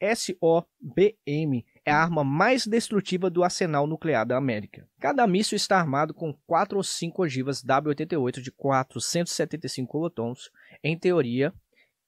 SOBM 0.00 1.64
é 1.84 1.90
a 1.90 2.02
arma 2.02 2.22
mais 2.22 2.66
destrutiva 2.66 3.30
do 3.30 3.42
arsenal 3.42 3.86
nuclear 3.86 4.26
da 4.26 4.36
América. 4.36 4.86
Cada 5.00 5.26
míssil 5.26 5.56
está 5.56 5.78
armado 5.78 6.12
com 6.12 6.34
4 6.46 6.76
ou 6.76 6.82
5 6.82 7.22
ogivas 7.22 7.62
W-88 7.62 8.42
de 8.42 8.50
475 8.50 9.90
kilotons. 9.90 10.50
Em 10.82 10.98
teoria, 10.98 11.54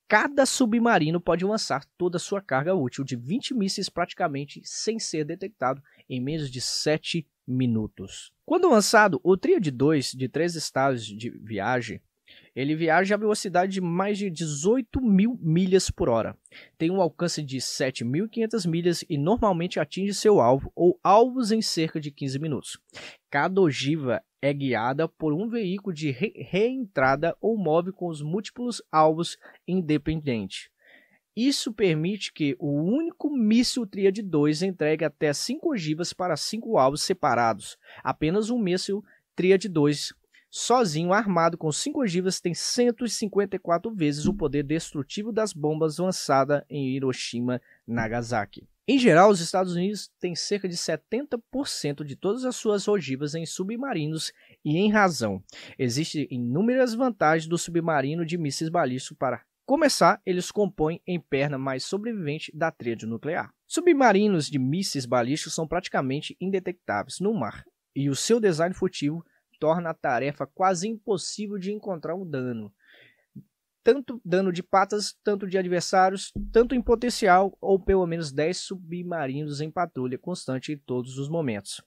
Cada 0.09 0.47
submarino 0.47 1.21
pode 1.21 1.45
lançar 1.45 1.85
toda 1.99 2.17
a 2.17 2.21
sua 2.21 2.41
carga 2.41 2.75
útil 2.75 3.05
de 3.05 3.15
20 3.15 3.53
mísseis 3.53 3.91
praticamente 3.91 4.63
sem 4.65 4.99
ser 4.99 5.23
detectado 5.23 5.83
em 6.09 6.19
menos 6.19 6.51
de 6.51 6.63
7 6.63 7.27
minutos. 7.47 8.33
Quando 8.47 8.71
lançado, 8.71 9.21
o 9.23 9.37
Triad 9.37 9.71
2 9.71 10.13
de 10.13 10.27
3 10.27 10.55
estados 10.55 11.05
de 11.05 11.29
viagem 11.29 12.01
ele 12.55 12.75
viaja 12.75 13.15
a 13.15 13.19
velocidade 13.19 13.73
de 13.73 13.81
mais 13.81 14.19
de 14.19 14.31
18 14.31 15.01
mil 15.01 15.39
milhas 15.41 15.91
por 15.91 16.09
hora. 16.09 16.37
Tem 16.77 16.91
um 16.91 17.01
alcance 17.01 17.43
de 17.43 17.59
7.500 17.59 18.69
milhas 18.69 19.05
e 19.09 19.17
normalmente 19.17 19.79
atinge 19.79 20.13
seu 20.15 20.41
alvo 20.41 20.73
ou 20.75 20.99
alvos 21.03 21.53
em 21.53 21.63
cerca 21.63 22.01
de 22.01 22.11
15 22.11 22.39
minutos. 22.39 22.79
Cada 23.31 23.61
ogiva 23.61 24.23
é 24.41 24.53
guiada 24.53 25.09
por 25.09 25.33
um 25.33 25.49
veículo 25.49 25.95
de 25.95 26.11
re 26.11 26.33
reentrada 26.37 27.37
ou 27.41 27.57
move 27.57 27.93
com 27.93 28.09
os 28.09 28.23
múltiplos 28.23 28.83
alvos 28.91 29.37
independente. 29.67 30.71
Isso 31.37 31.73
permite 31.73 32.33
que 32.33 32.57
o 32.59 32.83
único 32.83 33.31
míssil 33.31 33.87
Triad 33.87 34.21
2 34.21 34.63
entregue 34.63 35.05
até 35.05 35.33
5 35.33 35.71
ogivas 35.71 36.13
para 36.13 36.37
5 36.37 36.77
alvos 36.77 37.03
separados. 37.03 37.79
Apenas 38.03 38.51
um 38.51 38.59
míssil 38.59 39.05
Triad 39.37 39.69
2 39.69 40.13
sozinho 40.51 41.13
armado 41.13 41.57
com 41.57 41.71
5 41.71 42.01
ogivas 42.01 42.41
tem 42.41 42.55
154 42.55 43.95
vezes 43.95 44.27
o 44.27 44.35
poder 44.35 44.65
destrutivo 44.65 45.31
das 45.31 45.53
bombas 45.53 45.99
lançadas 45.99 46.63
em 46.69 46.89
Hiroshima 46.89 47.61
Nagasaki. 47.87 48.69
Em 48.91 48.99
geral, 48.99 49.29
os 49.29 49.41
Estados 49.41 49.75
Unidos 49.75 50.11
têm 50.19 50.35
cerca 50.35 50.67
de 50.67 50.75
70% 50.75 52.03
de 52.03 52.17
todas 52.17 52.47
as 52.47 52.57
suas 52.57 52.89
ogivas 52.89 53.35
em 53.35 53.45
submarinos 53.45 54.33
e 54.65 54.79
em 54.79 54.91
razão. 54.91 55.45
Existem 55.79 56.27
inúmeras 56.31 56.95
vantagens 56.95 57.47
do 57.47 57.59
submarino 57.59 58.25
de 58.25 58.39
mísseis 58.39 58.71
balísticos 58.71 59.19
para 59.19 59.43
começar, 59.67 60.23
eles 60.25 60.51
compõem 60.51 61.03
em 61.07 61.21
perna 61.21 61.59
mais 61.59 61.85
sobrevivente 61.85 62.51
da 62.57 62.71
tríade 62.71 63.05
nuclear. 63.05 63.53
Submarinos 63.67 64.47
de 64.47 64.59
mísseis 64.59 65.05
balísticos 65.05 65.55
são 65.55 65.69
praticamente 65.69 66.35
indetectáveis 66.41 67.21
no 67.21 67.35
mar, 67.35 67.67
e 67.95 68.09
o 68.09 68.17
seu 68.17 68.41
design 68.41 68.75
furtivo 68.75 69.23
torna 69.61 69.91
a 69.91 69.95
tarefa 69.95 70.47
quase 70.47 70.89
impossível 70.89 71.59
de 71.59 71.73
encontrar 71.73 72.15
um 72.15 72.27
dano. 72.27 72.73
Tanto 73.89 74.21
dano 74.23 74.53
de 74.53 74.63
patas, 74.63 75.17
tanto 75.25 75.47
de 75.47 75.57
adversários, 75.57 76.31
tanto 76.53 76.75
em 76.75 76.83
potencial, 76.83 77.57
ou 77.59 77.81
pelo 77.81 78.07
menos 78.07 78.31
10 78.31 78.55
submarinos 78.55 79.63
em 79.63 79.71
patrulha 79.71 80.19
constante 80.19 80.73
em 80.73 80.77
todos 80.77 81.17
os 81.17 81.27
momentos. 81.27 81.83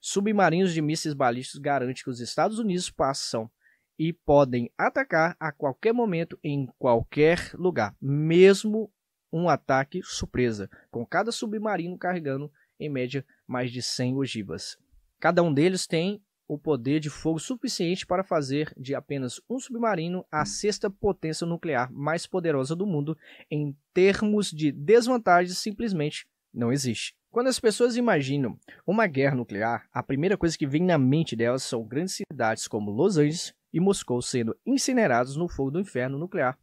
submarinos 0.00 0.72
de 0.72 0.80
mísseis 0.80 1.12
balísticos 1.12 1.60
garantem 1.60 2.02
que 2.02 2.08
os 2.08 2.20
Estados 2.20 2.58
Unidos 2.58 2.88
passam 2.88 3.50
e 3.98 4.14
podem 4.14 4.72
atacar 4.78 5.36
a 5.38 5.52
qualquer 5.52 5.92
momento 5.92 6.38
em 6.42 6.66
qualquer 6.78 7.50
lugar, 7.52 7.94
mesmo 8.00 8.90
um 9.30 9.46
ataque 9.46 10.00
surpresa, 10.02 10.70
com 10.90 11.04
cada 11.04 11.30
submarino 11.30 11.98
carregando 11.98 12.50
em 12.80 12.88
média 12.88 13.26
mais 13.46 13.70
de 13.70 13.82
100 13.82 14.16
ogivas. 14.16 14.78
Cada 15.20 15.42
um 15.42 15.52
deles 15.52 15.86
tem 15.86 16.24
o 16.52 16.58
poder 16.58 17.00
de 17.00 17.08
fogo 17.08 17.38
suficiente 17.38 18.06
para 18.06 18.22
fazer 18.22 18.72
de 18.76 18.94
apenas 18.94 19.40
um 19.48 19.58
submarino 19.58 20.24
a 20.30 20.44
sexta 20.44 20.90
potência 20.90 21.46
nuclear 21.46 21.90
mais 21.92 22.26
poderosa 22.26 22.76
do 22.76 22.86
mundo. 22.86 23.16
Em 23.50 23.76
termos 23.94 24.50
de 24.50 24.70
desvantagem, 24.70 25.54
simplesmente 25.54 26.26
não 26.52 26.72
existe. 26.72 27.14
Quando 27.30 27.46
as 27.46 27.58
pessoas 27.58 27.96
imaginam 27.96 28.58
uma 28.86 29.06
guerra 29.06 29.36
nuclear, 29.36 29.88
a 29.90 30.02
primeira 30.02 30.36
coisa 30.36 30.58
que 30.58 30.66
vem 30.66 30.82
na 30.82 30.98
mente 30.98 31.34
delas 31.34 31.62
são 31.62 31.82
grandes 31.82 32.16
cidades 32.16 32.68
como 32.68 32.90
Los 32.90 33.16
Angeles 33.16 33.54
e 33.72 33.80
Moscou 33.80 34.20
sendo 34.20 34.54
incinerados 34.66 35.34
no 35.34 35.48
fogo 35.48 35.70
do 35.70 35.80
inferno 35.80 36.18
nuclear. 36.18 36.58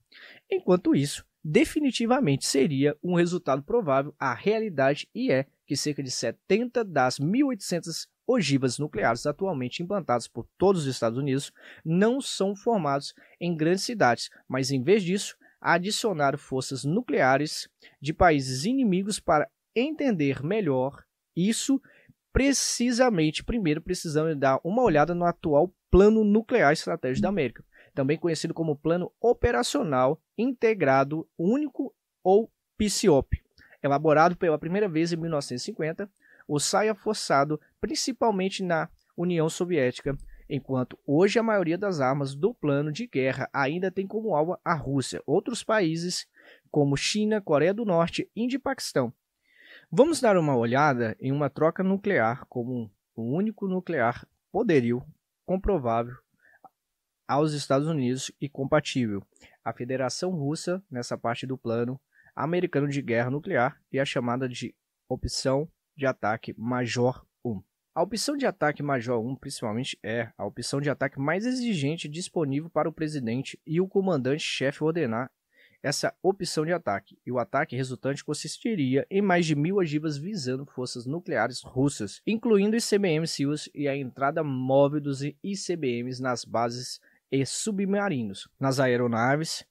Enquanto 0.48 0.96
isso, 0.96 1.26
definitivamente 1.44 2.46
seria 2.46 2.96
um 3.04 3.16
resultado 3.16 3.64
provável, 3.64 4.14
a 4.20 4.34
realidade 4.36 5.10
e 5.16 5.32
é 5.32 5.48
que 5.66 5.76
cerca 5.76 6.04
de 6.04 6.12
70 6.12 6.84
das 6.84 7.20
1.800 7.20 8.08
ogivas 8.30 8.78
nucleares 8.78 9.26
atualmente 9.26 9.82
implantadas 9.82 10.28
por 10.28 10.48
todos 10.56 10.84
os 10.84 10.88
Estados 10.88 11.18
Unidos 11.18 11.52
não 11.84 12.22
são 12.22 12.56
formados 12.56 13.16
em 13.42 13.58
grandes 13.58 13.84
cidades, 13.84 14.30
mas 14.48 14.70
em 14.70 14.84
vez 14.84 15.02
disso, 15.02 15.36
adicionaram 15.60 16.38
forças 16.38 16.84
nucleares 16.84 17.68
de 18.00 18.14
países 18.14 18.66
inimigos 18.66 19.20
para 19.20 19.50
entender 19.76 20.44
melhor 20.44 21.04
isso. 21.36 21.82
Precisamente, 22.32 23.44
primeiro 23.44 23.82
precisamos 23.82 24.38
dar 24.38 24.60
uma 24.64 24.84
olhada 24.84 25.16
no 25.16 25.26
atual 25.26 25.74
Plano 25.90 26.24
Nuclear 26.24 26.72
Estratégico 26.72 27.24
da 27.24 27.30
América, 27.30 27.66
também 27.96 28.16
conhecido 28.16 28.54
como 28.54 28.78
Plano 28.78 29.12
Operacional 29.20 30.22
Integrado 30.38 31.28
Único 31.36 31.92
ou 32.24 32.52
PCOP, 32.78 33.42
elaborado 33.82 34.38
pela 34.38 34.60
primeira 34.60 34.88
vez 34.88 35.12
em 35.12 35.18
1950 35.18 36.08
o 36.50 36.60
saia 36.60 36.96
forçado 36.96 37.62
principalmente 37.80 38.64
na 38.64 38.90
União 39.16 39.48
Soviética, 39.48 40.18
enquanto 40.50 40.98
hoje 41.06 41.38
a 41.38 41.44
maioria 41.44 41.78
das 41.78 42.02
armas 42.02 42.34
do 42.34 42.56
plano 42.56 42.92
de 42.92 43.06
guerra 43.06 43.48
ainda 43.54 43.92
tem 43.92 44.08
como 44.08 44.36
alvo 44.36 44.58
a 44.66 44.74
Rússia. 44.74 45.22
Outros 45.28 45.64
países, 45.64 46.28
como 46.72 46.98
China, 46.98 47.40
Coreia 47.40 47.72
do 47.72 47.86
Norte, 47.86 48.28
Índia 48.36 48.58
e 48.58 48.60
Paquistão. 48.60 49.14
Vamos 49.92 50.20
dar 50.20 50.38
uma 50.38 50.58
olhada 50.58 51.16
em 51.20 51.32
uma 51.32 51.52
troca 51.52 51.84
nuclear 51.84 52.44
como 52.48 52.92
um 53.16 53.36
único 53.36 53.68
nuclear 53.68 54.28
poderio 54.52 55.06
comprovável 55.46 56.16
aos 57.28 57.54
Estados 57.54 57.88
Unidos 57.88 58.32
e 58.42 58.50
compatível. 58.50 59.22
A 59.64 59.72
Federação 59.72 60.32
Russa, 60.32 60.84
nessa 60.90 61.16
parte 61.16 61.46
do 61.46 61.56
plano 61.56 62.02
americano 62.36 62.88
de 62.88 63.04
guerra 63.04 63.30
nuclear, 63.30 63.80
e 63.92 64.00
a 64.00 64.06
chamada 64.06 64.50
de 64.50 64.74
opção 65.08 65.70
de 66.00 66.08
ataque 66.08 66.56
Major 66.58 67.26
1. 67.44 67.62
A 67.94 68.02
opção 68.02 68.38
de 68.38 68.46
ataque 68.46 68.82
Major 68.82 69.20
1, 69.20 69.36
principalmente, 69.36 70.00
é 70.02 70.32
a 70.38 70.46
opção 70.46 70.80
de 70.80 70.90
ataque 70.90 71.20
mais 71.20 71.46
exigente 71.46 72.08
disponível 72.08 72.70
para 72.70 72.88
o 72.88 72.94
presidente 72.94 73.60
e 73.68 73.82
o 73.82 73.88
comandante-chefe 73.88 74.82
ordenar 74.82 75.30
essa 75.84 76.14
opção 76.22 76.66
de 76.66 76.74
ataque, 76.74 77.18
e 77.26 77.32
o 77.32 77.40
ataque 77.40 77.76
resultante 77.76 78.24
consistiria 78.24 79.08
em 79.10 79.22
mais 79.22 79.46
de 79.46 79.56
mil 79.56 79.78
ogivas 79.78 80.18
visando 80.18 80.66
forças 80.66 81.06
nucleares 81.06 81.62
russas, 81.62 82.22
incluindo 82.28 82.76
ICBM 82.76 83.26
SEALs 83.26 83.70
e 83.74 83.88
a 83.88 83.96
entrada 83.96 84.44
móvel 84.44 85.00
dos 85.00 85.22
ICBMs 85.22 86.22
nas 86.22 86.44
bases 86.44 87.00
e 87.32 87.46
submarinos, 87.46 88.50
nas 88.60 88.80
aeronaves, 88.80 89.66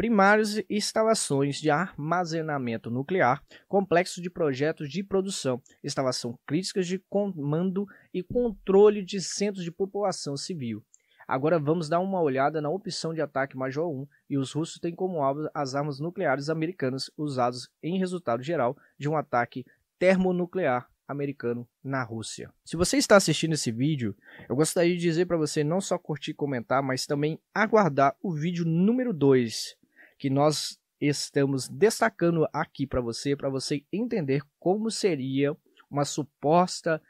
primários 0.00 0.56
e 0.56 0.64
instalações 0.70 1.60
de 1.60 1.68
armazenamento 1.68 2.90
nuclear, 2.90 3.44
complexos 3.68 4.22
de 4.22 4.30
projetos 4.30 4.88
de 4.88 5.04
produção, 5.04 5.60
instalação 5.84 6.38
críticas 6.46 6.86
de 6.86 6.98
comando 7.00 7.86
e 8.10 8.22
controle 8.22 9.04
de 9.04 9.20
centros 9.20 9.62
de 9.62 9.70
população 9.70 10.38
civil. 10.38 10.82
Agora 11.28 11.58
vamos 11.58 11.86
dar 11.86 12.00
uma 12.00 12.18
olhada 12.18 12.62
na 12.62 12.70
opção 12.70 13.12
de 13.12 13.20
ataque 13.20 13.58
Major 13.58 13.92
1 13.92 14.06
e 14.30 14.38
os 14.38 14.52
russos 14.52 14.80
têm 14.80 14.94
como 14.94 15.22
alvo 15.22 15.50
as 15.52 15.74
armas 15.74 16.00
nucleares 16.00 16.48
americanas 16.48 17.10
usadas 17.14 17.68
em 17.82 17.98
resultado 17.98 18.42
geral 18.42 18.78
de 18.98 19.06
um 19.06 19.18
ataque 19.18 19.66
termonuclear 19.98 20.88
americano 21.06 21.68
na 21.84 22.02
Rússia. 22.02 22.50
Se 22.64 22.74
você 22.74 22.96
está 22.96 23.16
assistindo 23.16 23.52
esse 23.52 23.70
vídeo, 23.70 24.16
eu 24.48 24.56
gostaria 24.56 24.94
de 24.94 25.02
dizer 25.02 25.26
para 25.26 25.36
você 25.36 25.62
não 25.62 25.78
só 25.78 25.98
curtir 25.98 26.30
e 26.30 26.34
comentar, 26.34 26.82
mas 26.82 27.04
também 27.04 27.38
aguardar 27.54 28.16
o 28.22 28.32
vídeo 28.32 28.64
número 28.64 29.12
2, 29.12 29.78
que 30.20 30.28
nós 30.28 30.78
estamos 31.00 31.66
destacando 31.66 32.46
aqui 32.52 32.86
para 32.86 33.00
você, 33.00 33.34
para 33.34 33.48
você 33.48 33.82
entender 33.90 34.42
como 34.58 34.90
seria 34.90 35.56
uma 35.90 36.04
suposta 36.04 37.02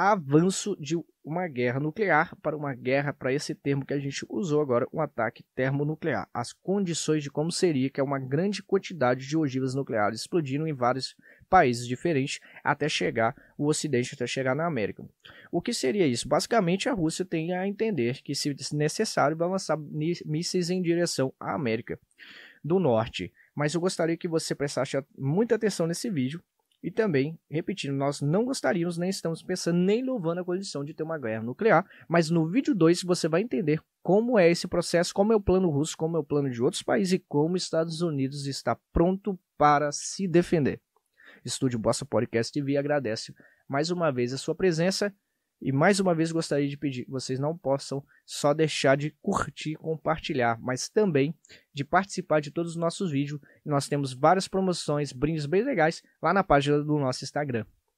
avanço 0.00 0.76
de 0.78 0.96
uma 1.24 1.48
guerra 1.48 1.80
nuclear 1.80 2.36
para 2.40 2.56
uma 2.56 2.72
guerra 2.72 3.12
para 3.12 3.32
esse 3.32 3.52
termo 3.52 3.84
que 3.84 3.92
a 3.92 3.98
gente 3.98 4.24
usou 4.28 4.60
agora, 4.60 4.86
um 4.92 5.00
ataque 5.00 5.44
termonuclear. 5.56 6.28
As 6.32 6.52
condições 6.52 7.24
de 7.24 7.30
como 7.32 7.50
seria 7.50 7.90
que 7.90 7.98
é 7.98 8.02
uma 8.02 8.20
grande 8.20 8.62
quantidade 8.62 9.26
de 9.26 9.36
ogivas 9.36 9.74
nucleares 9.74 10.20
explodindo 10.20 10.68
em 10.68 10.72
vários 10.72 11.16
países 11.50 11.84
diferentes 11.84 12.38
até 12.62 12.88
chegar 12.88 13.34
o 13.58 13.66
Ocidente, 13.66 14.14
até 14.14 14.24
chegar 14.24 14.54
na 14.54 14.66
América. 14.66 15.04
O 15.50 15.60
que 15.60 15.74
seria 15.74 16.06
isso? 16.06 16.28
Basicamente, 16.28 16.88
a 16.88 16.92
Rússia 16.92 17.24
tem 17.24 17.52
a 17.52 17.66
entender 17.66 18.22
que, 18.22 18.36
se 18.36 18.54
necessário, 18.76 19.36
vai 19.36 19.48
lançar 19.48 19.76
mísseis 19.76 20.70
em 20.70 20.80
direção 20.80 21.34
à 21.40 21.54
América 21.54 21.98
do 22.62 22.78
Norte. 22.78 23.32
Mas 23.52 23.74
eu 23.74 23.80
gostaria 23.80 24.16
que 24.16 24.28
você 24.28 24.54
prestasse 24.54 24.96
muita 25.18 25.56
atenção 25.56 25.88
nesse 25.88 26.08
vídeo. 26.08 26.40
E 26.82 26.90
também, 26.90 27.38
repetindo, 27.50 27.94
nós 27.94 28.20
não 28.20 28.44
gostaríamos, 28.44 28.96
nem 28.96 29.10
estamos 29.10 29.42
pensando, 29.42 29.78
nem 29.78 30.04
louvando 30.04 30.40
a 30.40 30.44
condição 30.44 30.84
de 30.84 30.94
ter 30.94 31.02
uma 31.02 31.18
guerra 31.18 31.42
nuclear, 31.42 31.84
mas 32.08 32.30
no 32.30 32.48
vídeo 32.48 32.74
2 32.74 33.02
você 33.02 33.28
vai 33.28 33.42
entender 33.42 33.80
como 34.02 34.38
é 34.38 34.48
esse 34.48 34.68
processo, 34.68 35.12
como 35.12 35.32
é 35.32 35.36
o 35.36 35.40
plano 35.40 35.68
russo, 35.70 35.96
como 35.96 36.16
é 36.16 36.20
o 36.20 36.24
plano 36.24 36.48
de 36.48 36.62
outros 36.62 36.82
países 36.82 37.14
e 37.14 37.18
como 37.18 37.56
os 37.56 37.64
Estados 37.64 38.00
Unidos 38.00 38.46
está 38.46 38.78
pronto 38.92 39.38
para 39.56 39.90
se 39.90 40.28
defender. 40.28 40.80
Estúdio 41.44 41.78
Bossa 41.78 42.04
Podcast 42.04 42.52
TV 42.52 42.76
agradece 42.76 43.34
mais 43.68 43.90
uma 43.90 44.12
vez 44.12 44.32
a 44.32 44.38
sua 44.38 44.54
presença 44.54 45.12
e 45.60 45.72
mais 45.72 45.98
uma 45.98 46.14
vez 46.14 46.30
gostaria 46.30 46.68
de 46.68 46.76
pedir 46.76 47.04
que 47.04 47.10
vocês 47.10 47.38
não 47.38 47.56
possam 47.56 48.04
só 48.24 48.54
deixar 48.54 48.96
de 48.96 49.10
curtir, 49.20 49.74
compartilhar, 49.76 50.58
mas 50.60 50.88
também 50.88 51.34
de 51.74 51.84
participar 51.84 52.40
de 52.40 52.50
todos 52.50 52.72
os 52.72 52.76
nossos 52.76 53.10
vídeos. 53.10 53.40
Nós 53.64 53.88
temos 53.88 54.12
várias 54.12 54.46
promoções, 54.46 55.12
brindes 55.12 55.46
bem 55.46 55.62
legais 55.62 56.02
lá 56.22 56.32
na 56.32 56.44
página 56.44 56.82
do 56.82 56.98
nosso 56.98 57.24
Instagram. 57.24 57.64